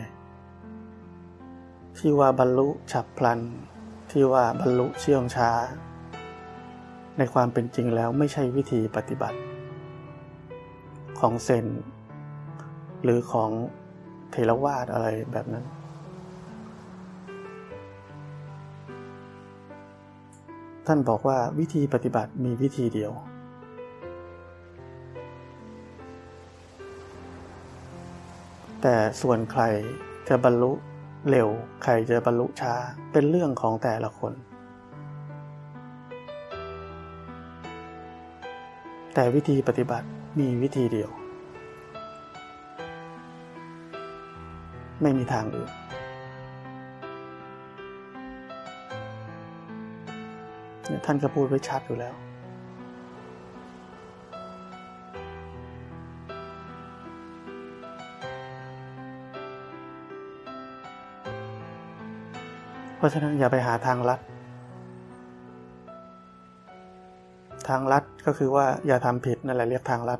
[1.97, 3.39] ที่ว่าบรรลุฉับพลัน
[4.11, 5.51] ที่ว่าบรรลุเชื่องช้า
[7.17, 9.37] ในความเป็นจริงแล้วไม่ใช่วิธีปฏิบัติ
[11.19, 11.67] ของเซน
[13.03, 13.51] หรือของ
[14.31, 15.65] เทรวาสอะไรแบบนั้น
[20.87, 23.11] ท่านบอกว่าวิธีปฏิบัติมีวิธีเดียว
[28.81, 29.63] แต่ส่วนใคร
[30.29, 30.71] จะบรรลุ
[31.29, 31.47] เร็ว
[31.83, 32.73] ใครจะบรรลุช้า
[33.11, 34.33] เป็นเรื่องของแต่ละคน
[39.13, 40.07] แต่วิธีปฏิบัติ
[40.39, 41.11] มีวิธีเดียว
[45.01, 45.69] ไม่มีทางอื่น
[51.05, 52.13] ท่านก็พูดไว้ชัดอยู่แล้ว
[62.97, 64.19] เพราะฉะนั้นอย่าไปหาทางลัด
[67.67, 70.19] ทางลัดก็คือว่าอย่าทำผิดนั่นแหละเรียกทางลัด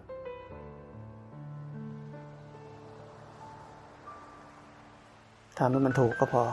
[5.60, 6.43] ทำให้มันถูกก็พอ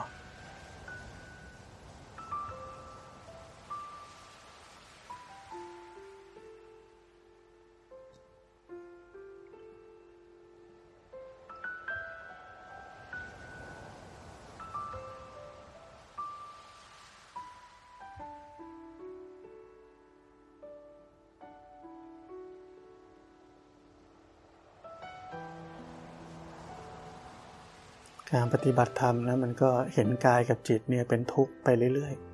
[28.64, 32.24] ฏิบัติธรรมนะมันก็เห็นกายกับจิตเนี่ยเป็นทุกข์ไปเรื่อยๆ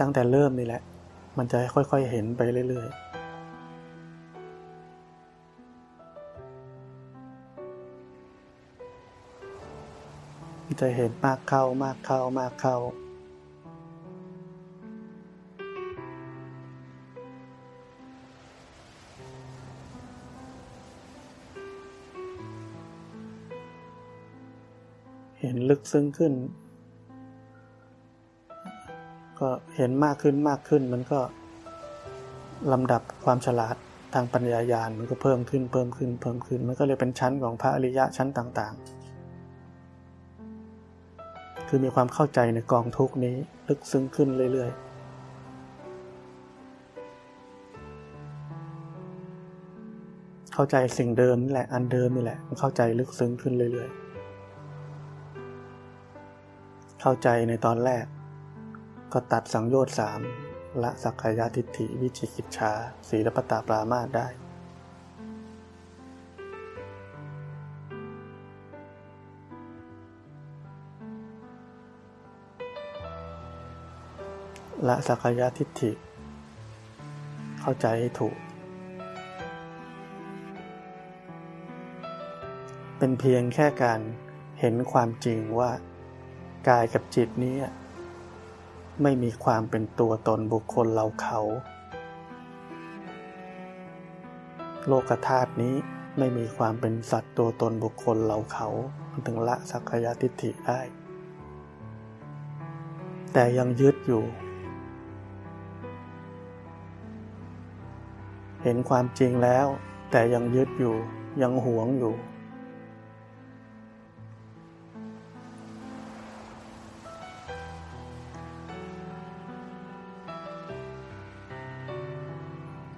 [0.00, 0.82] ตั้งแต่เริ่มนี่แหละ
[1.38, 3.10] มันจะค่อยๆเห็นไปเรื่อยๆ
[10.80, 12.76] จะเห็นมากเข้ามากเข้ามากเข้า
[25.70, 26.32] ลึกซึ้งขึ้น
[29.40, 31.20] ก็เห็นมากขึ้นมากขึ้น มันก็
[32.72, 33.76] ลำดับความฉลาด
[34.14, 38.86] ทางปัญญายาณมันก็เพิ่มขึ้นเพิ่มขึ้นเพิ่มขึ้น มันก็เลยเป็นชั้นของพระอริยะชั้นต่างๆ
[41.68, 43.36] คือมีความเข้าใจในกองทุกนี้
[43.68, 44.80] ลึกซึ้งขึ้นเรื่อยๆ
[50.54, 53.90] เข้าใจสิ่งเดิมนี่แหละอันเดิมนี่แหละมันเข้าใจลึกซึ้งขึ้นเรื่อย
[57.04, 58.06] เข้าใจในตอนแรก
[59.12, 60.20] ก็ตัดสังโยชน์สาม
[60.82, 62.72] ละสักกายทิฏฐิวิจิกิจชา
[63.08, 64.26] ศีลปตาปรามาได้
[74.88, 75.92] ละสักกายทิฏฐิ
[77.60, 78.36] เข้าใจให้ถูก
[82.98, 84.00] เป็นเพียงแค่การ
[84.60, 85.70] เห็นความจริงว่า
[86.68, 87.56] กายกับจิตนี้
[89.02, 91.40] ไม่มีความเป็นตัวตนบุคคลเราเขา
[94.86, 95.74] โลกธาตุนี้
[96.18, 98.68] ไม่มีความเป็นสัตว์ตัวตนบุคคลเราเขา
[99.10, 100.80] มันถึงละสักกายทิฏฐิได้
[103.32, 104.24] แต่ยังยึดอยู่
[108.62, 109.66] เห็นความจริงแล้ว
[110.10, 110.94] แต่ยังยึดอยู่
[111.42, 112.14] ยังหวงอยู่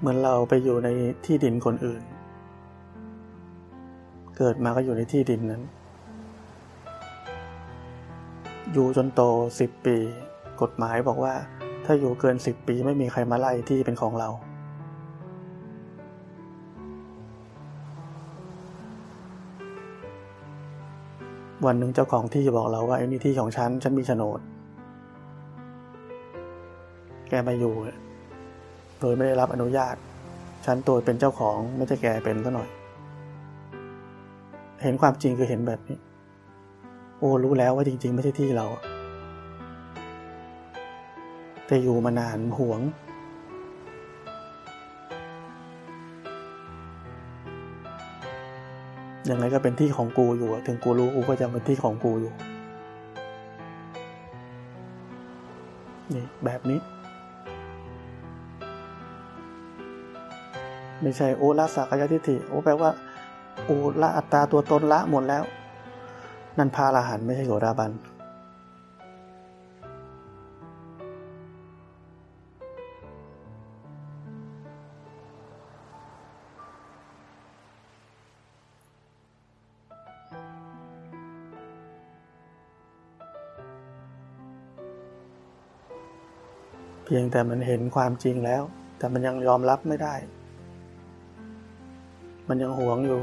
[0.03, 0.88] เหมือนเราไปอยู่ใน
[1.27, 2.03] ที่ดินคนอื่น
[4.37, 5.62] เกิดมาก็อยู่ในที่ดินนั้น
[8.73, 9.21] อยู่จนโต
[9.61, 9.97] สิบปี
[10.62, 11.35] กฎหมายบอกว่า
[11.85, 14.29] ถ้าอยู่เกินสิบปีไม่มีใครมาไล่ที่เป็นของเรา
[21.67, 24.41] วันหนึ่งเจ้าของที่บอกเราว่าไอ้นี่ที่ของฉัน ฉันมีโฉนด
[27.29, 27.75] แกมาอยู่
[29.05, 29.95] โดยไม่ได้รับอนุญาต
[30.66, 32.68] ฉันตัวเป็นเจ้าของไม่ใช่แกเป็นซะหน่อย
[34.83, 35.97] เห็นความจริงคือเห็นแบบนี้
[37.18, 38.66] โอ้รู้แล้วว่าจริง ๆ ไม่ใช่ที่เรา
[41.66, 42.81] แต่อยู่มานานหวง
[49.31, 52.33] ยังไงก็เป็นที่ของกูอยู่ ถึงกูรู้กูก็จะเป็นที่ของกูอยู่
[56.14, 56.79] นี่แบบนี้
[61.03, 62.90] ไม่ใช่โอละสักยทิฏฐิโอแปลว่า
[63.64, 65.44] โอละอัตตาตัวตนละหมดแล้ว
[66.59, 67.92] นั่นพาลาหันไม่ใช่โสดาบัน
[87.05, 88.62] เพียงแต่มันเห็นความจริงแล้ว
[88.98, 90.14] แต่มันยังยอมรับไม่ได้
[92.55, 93.22] มันยังหวงอยู่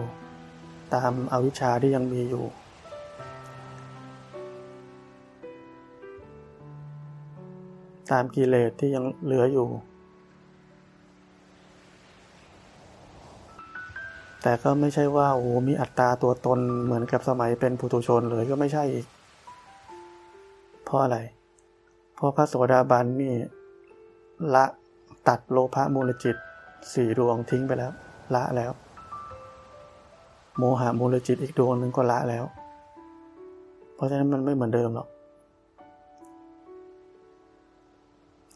[0.96, 2.44] ตามอาวิชชาที่ยังมีอยู่
[8.12, 9.68] ตามกิเลสที่ยังเหลืออยู่
[14.42, 19.06] แต่ก็ไม่ใช่ว่าโอ้มีอัตตาตัวตนเหมือนกับสมัยเป็นปุถุชนเลยก็ไม่ใช่อีก
[20.84, 21.18] เพราะอะไร
[22.16, 23.34] เพราะพระโสดาบันนี่
[24.56, 24.66] ละ
[25.28, 26.36] ตัดโลภะมูลจิต
[26.94, 27.92] สี่ดวงทิ้งไปแล้ว
[28.38, 28.74] ละแล้ว
[30.60, 32.46] โมหะมูลจิตอีกดวงหนึ่งก็ละแล้ว
[33.96, 35.08] เพราะฉะนั้นมันไม่เหมือนเดิมหรอก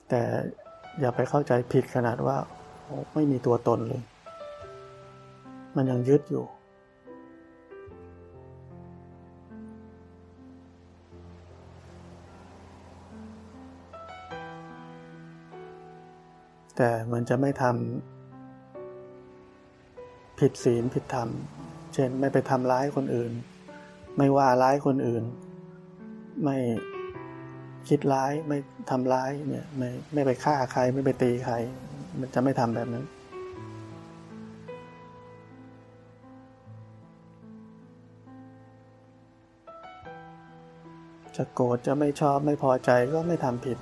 [0.09, 0.21] แต่
[0.99, 2.37] อย่าไปเข้าใจผิดขนาดว่า
[3.13, 4.01] ไม่มีตัวตนเลย
[5.75, 6.45] มันยังยึดอยู่
[16.77, 21.29] แต่มันจะไม่ทำผิดศีลผิดธรรม
[21.93, 23.31] เช่นไม่ไปทำร้ายคนอื่น
[24.17, 25.23] ไม่ว่าร้ายคนอื่น
[26.43, 26.57] ไม่
[27.89, 28.57] คิดร้ายไม่
[28.89, 31.55] ทำร้ายเนี่ยไม่ไม่ไปฆ่าใครไม่ไปตีใคร
[32.19, 33.05] มันจะไม่ทำแบบนั้น
[41.37, 43.77] จะโกรธจะไม่ชอบไม่พอใจก็ไม่ทำผิด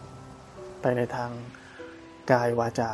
[0.81, 1.29] ไปในทาง
[2.31, 2.91] กายวาจา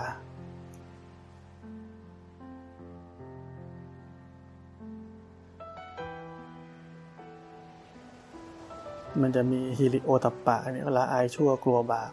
[9.22, 12.12] มันจะมีฮิริโอตัปปะเนี่ยละอายชั่วกลัวบาป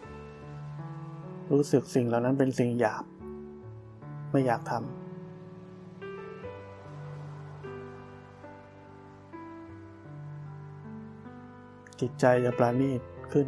[1.53, 3.05] รู้สึกสิ่งเหล่านั้นเป็นสิ่งหยาบ
[4.31, 4.83] ไม่อยากทำ
[12.01, 13.01] จิตใจจะปราณีต
[13.33, 13.47] ขึ้น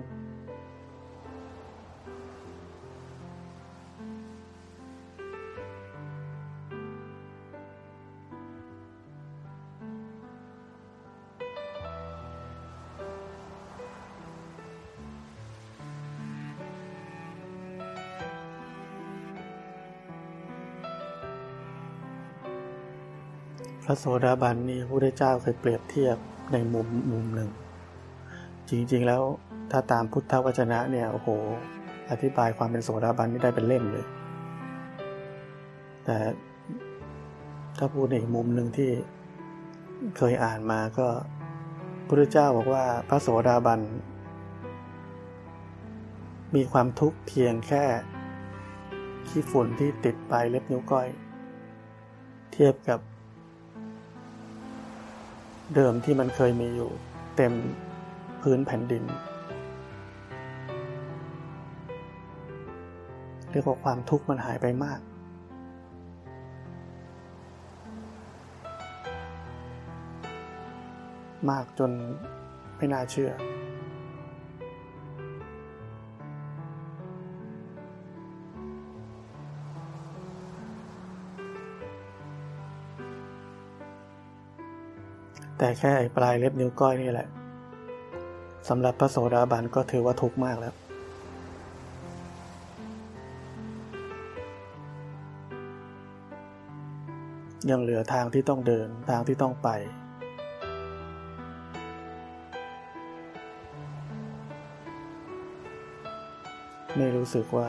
[23.96, 26.16] ระโสดาบันนี่พระพุทธเจ้าเคยเปรียบเทียบ
[26.52, 27.50] ในมุมมุมหนึ่ง
[28.68, 29.22] จริงๆแล้ว
[29.70, 31.28] ถ้าตามพุทธวจนะเนี่ยโอ้โห
[32.10, 34.06] อธิบายความเป็นโสดาบันนี่ได้เป็นเล่มเลย
[36.04, 36.16] แต่
[37.78, 38.90] ถ้าพูดในมุมหนึ่งที่
[40.16, 41.20] เคยอ่านมาก็พ
[42.00, 43.80] ระพุทธเจ้าบอกว่าพระโสดาบัน
[46.54, 47.84] มีความทุกข์เพียงแค่
[49.28, 51.08] ขี้ฝุ่นที่ติดปลายเล็บนิ้วก้อย
[52.52, 53.00] เทียบกับ
[55.74, 56.90] เดิมที่มันเคยมีอยู่
[57.36, 57.52] เต็ม
[58.42, 59.04] พื้นแผ่นดิน
[63.50, 65.00] เรียกว่าความทุกข์มันหายไปมาก
[71.50, 71.90] มากจน
[72.76, 73.30] ไม่น่าเชื่อ
[85.58, 87.28] แต่แค่ไอปลายเล็บนิ้วก้อยนี่แหละ
[88.68, 90.74] สำหรับพระโสดาบันก็ถือว่าทุกข์มากแล้ว
[97.70, 99.68] ยังเหลือทางที่ต้องเดินทางที่ต้องไป
[106.96, 107.68] ไม่รู้สึกว่า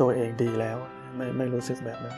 [0.00, 0.76] ตัวเองดีแล้ว
[1.16, 2.16] ไม่ไม่รู้สึกแบบนั้น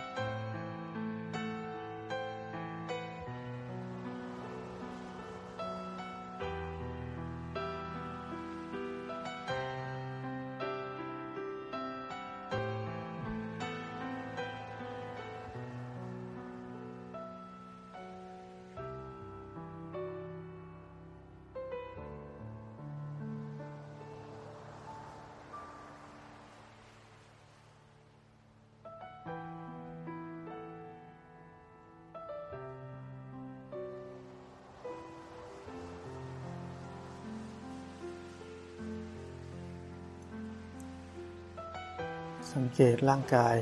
[42.95, 43.57] ตร่างกาย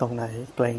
[0.00, 0.24] ตรงไหน
[0.56, 0.78] เกร็ง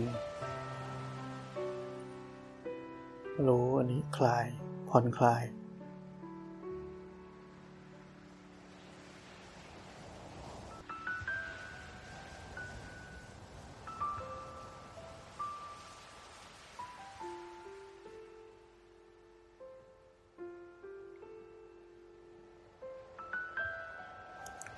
[3.47, 4.45] รู้อันนี้คลาย
[4.89, 5.43] ผ่อนคลาย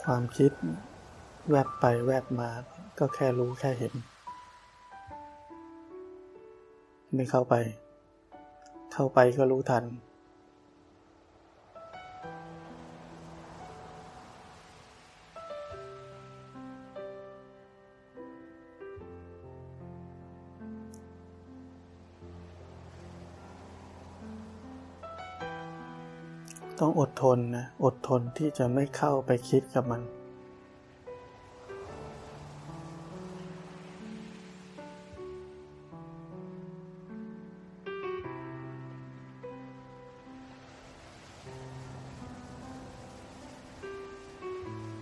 [0.03, 0.51] ความคิด
[1.51, 2.49] แวบไปแวบมา
[2.99, 3.93] ก็แค่รู้แค่เห็น
[7.15, 7.55] ไม่เข้าไป
[8.93, 9.83] เข้าไปก็รู้ทัน
[26.79, 30.01] ต้องอดทนนะ อดทนที่จะไม่เข้าไปคิดกับมัน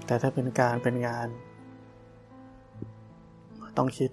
[0.08, 1.28] แต่ถ้าเป็นการเป็นงาน
[3.78, 4.12] ต้องคิด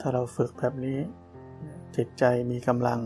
[0.00, 0.98] ถ้าเราฝึกแบบนี้
[1.96, 3.00] จิตใจมีกำลัง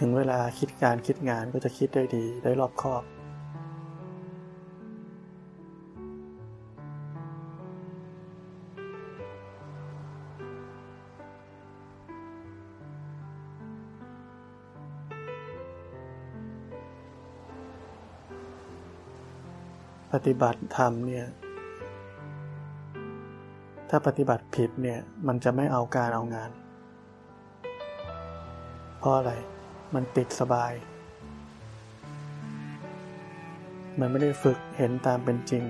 [0.00, 3.02] ถึงเวลาคิดการคิดงานก็จะคิดได้ดีได้รอบคอบ
[20.26, 21.26] ฏิบัติธรรมเนี่ย
[23.90, 26.50] ถ้าปฏิบัติผิดเนี่ยมันจะไม่เอาการเอางาน
[28.98, 29.32] เพราะอะไร
[29.94, 30.72] มันติดสบาย
[33.98, 35.64] มันไม่ได้ฝึกเห็นตามเป็นจริง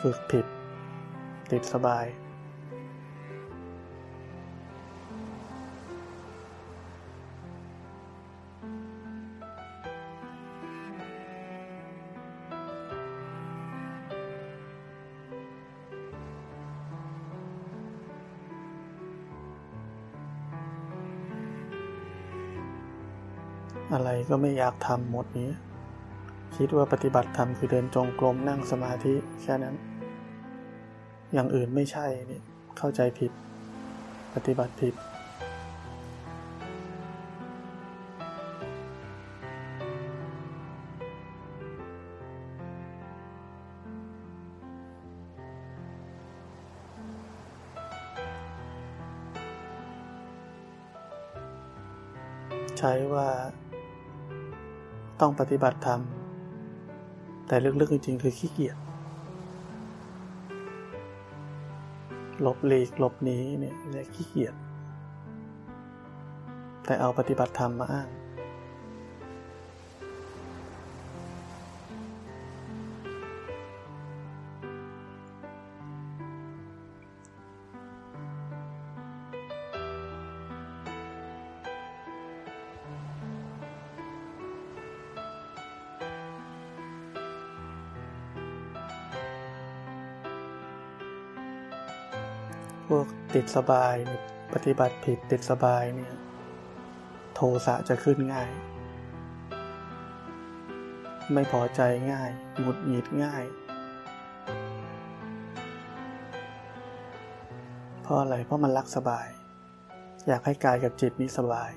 [0.00, 0.46] ฝึกผิด
[1.52, 2.04] ติดสบาย
[24.28, 25.50] ก็ไม่อยากทำหมดนี้
[26.56, 29.74] คิดว่าปฏิบัติธรรมคือเดินจงกรมนั่งสมาธิแค่นั้น
[31.32, 32.40] อย่างอื่นไม่ใช่นี่
[32.78, 33.32] เข้าใจผิด
[34.34, 34.94] ปฏิบัติผิด
[55.40, 56.00] ปฏิบัติธรรม
[57.46, 58.76] แต่ลึกๆจริงๆ คือขี้เกียจ
[62.40, 64.54] หลบหลีกหลบหนีเนี่ยเรียกขี้เกียจ
[66.84, 68.08] แต่เอาปฏิบัติธรรมมาอ้าง
[93.34, 93.94] ติดสบาย
[94.54, 96.14] ปฏิบัติผิดติดสบายเนี่ย
[97.34, 98.50] โทสะจะขึ้นง่าย
[101.32, 101.80] ไม่พอใจ
[102.12, 103.44] ง่าย หงุดหงิดง่าย
[108.02, 109.26] เพราะอะไร เพราะมันรักสบาย
[110.26, 111.72] อยากให้กายกับจิตนี้สบาย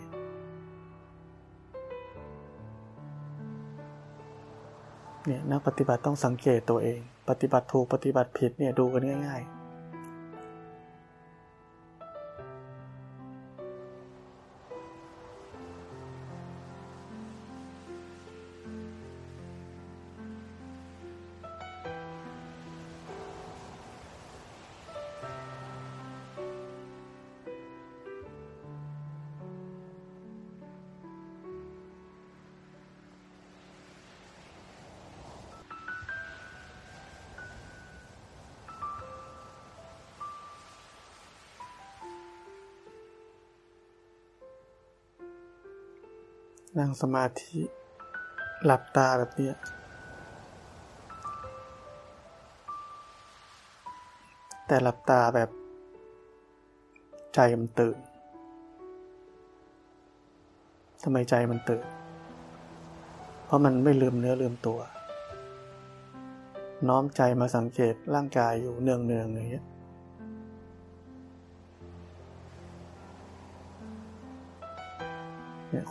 [5.26, 6.99] เนี่ยนักปฏิบัติต้องสังเกตตัวเอง
[7.30, 9.57] ปฏิบัติถูกปฏิบัติผิดเนี่ยดูกันง่าย ๆ
[46.76, 47.59] นั่งสมาธิ
[48.65, 49.51] หลับตาแบบนี้
[54.68, 55.49] แต่หลับตาแบบ
[57.36, 57.97] ใจมันตื่น
[61.03, 61.86] ทำไมใจมันตื่น
[63.45, 64.80] เพราะมันไม่ลืมเนื้อลืมตัว
[66.88, 69.65] น้อมใจมาสังเกตร่างกายอยู่เนืองเนืองอย่างเงี้ย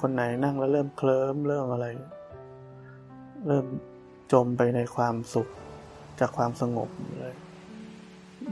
[0.01, 1.87] คนไหนนั่งแล้วเริ่มเคลิ้มเริ่มอะไร
[3.47, 3.67] เริ่ม
[4.33, 5.49] จมไปในความสุข
[6.21, 6.89] จากความสงบ
[7.21, 7.37] เลย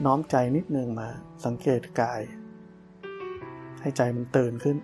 [0.05, 1.09] น้อมใจนิดนึงมา
[1.45, 2.21] สังเกตกาย
[3.81, 4.77] ให้ใจมันตื่นขึ้น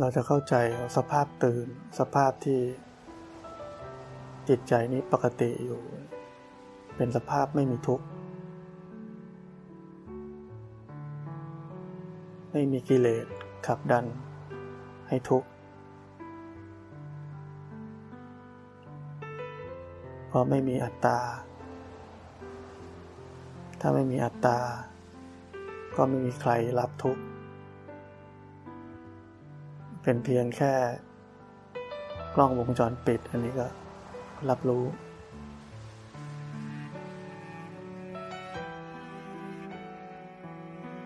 [0.00, 0.54] เราจะเข้าใจ
[0.96, 1.66] สภาพตื่น
[1.98, 2.60] สภาพที่
[4.48, 5.80] จิตใจนี้ปกติอยู่
[6.96, 8.06] เป็นสภาพไม่มีทุกข์
[12.52, 13.26] ไม่มีกิเลส
[13.66, 14.04] ขับดัน
[15.08, 15.48] ให้ทุกข์
[20.28, 21.18] เพราะไม่มีอัตตา
[23.80, 24.58] ถ้าไม่มีอัตตา
[25.96, 27.22] ก็ไม่มีใครรับทุกข์
[30.08, 30.72] เป็นเพียงแค่
[32.34, 33.66] กล้องวงจรปิด อันนี้ก็
[34.50, 34.84] รับรู้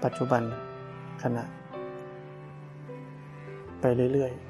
[0.05, 0.43] ปัจจุบัน
[1.23, 1.45] ขณะ
[3.81, 4.50] ไปเรื่อย ๆ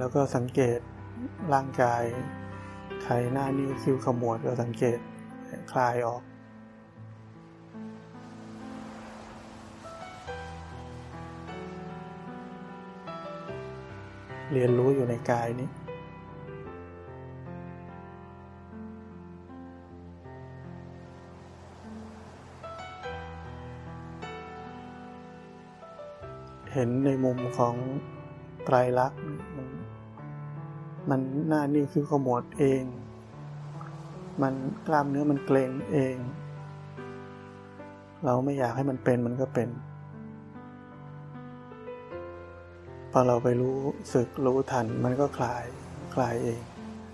[0.00, 0.78] แล้วก็สังเกต
[1.54, 2.02] ร่างกาย
[3.02, 4.98] ใครหน้านิ้วคิ้วขมวดก็สังเกต
[5.72, 6.22] คลายออก
[14.52, 15.68] เรียนรู้อยู่ในกายนี้
[26.72, 27.74] เห็นในมุมของ
[28.64, 29.20] ไตรลักษณ์
[31.10, 32.82] มันหน้านิ่งคือขมวดเอง
[34.42, 34.54] มัน
[34.86, 36.16] กล้ามเนื้อมันเกรงเอง
[38.24, 39.68] เราไม่อยากให้มันเป็นมันก็เป็น
[43.12, 43.76] พอเราไปรู้
[44.14, 45.64] สึกรู้ทันมันก็คลาย
[46.14, 46.60] คลายเอง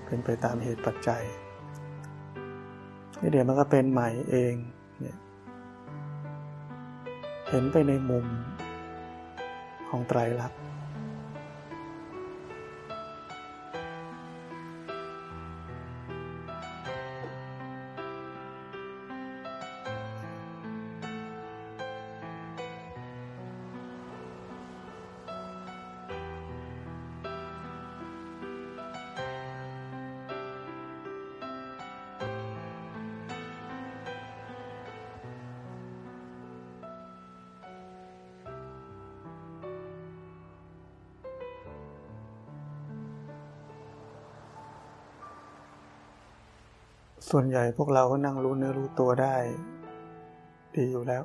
[0.07, 1.23] เป็นไปตามเหตุปัจจัย
[3.33, 4.55] เดี๋ยวมันก็เป็นใหม่เอง
[5.01, 5.17] เนี่ย
[7.49, 8.27] เห็นไปในมุม
[9.89, 10.61] ของไตรลักษณ์
[47.39, 49.37] ส่วนใหญ่พวกเราก็นั่งรู้เนื้อรู้ตัวได้
[50.75, 51.23] ดีอยู่แล้ว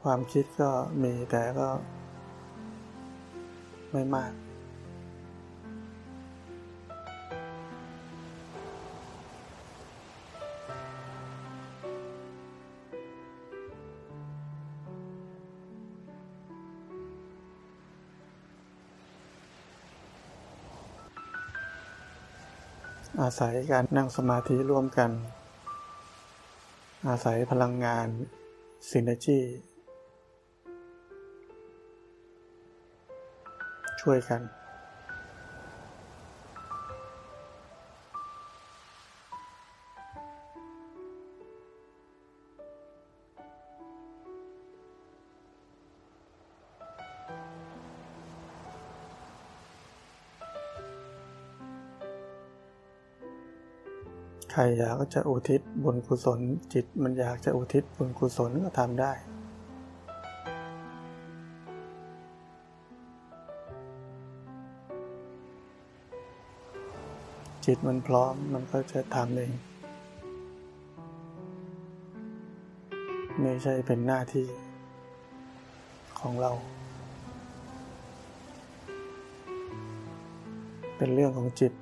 [0.00, 0.70] ความคิดก็
[1.02, 1.68] มีแต่ก็
[3.92, 4.32] ไม่มาก
[23.38, 25.10] ศัยการนั่งสมาธิร่วมกัน
[27.08, 28.08] อาศัยพลังงาน
[28.90, 29.40] ซินเนจี
[34.00, 34.40] ช่วยกัน
[54.54, 56.40] ใครอยากจะอุทิศบุญกุศล
[56.72, 59.12] จิตมันอยากจะอุทิศบุญกุศลก็ทำได้
[67.66, 69.52] จิตมันพร้อมมันก็จะทำเอง
[73.40, 74.46] ไม่ใช่เป็นหน้าที่
[76.18, 76.52] ของเรา
[80.96, 81.72] เป็นเรื่องของจิต